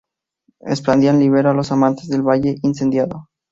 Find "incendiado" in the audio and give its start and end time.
2.63-3.27